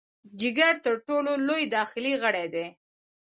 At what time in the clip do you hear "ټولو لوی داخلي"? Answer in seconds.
1.07-2.13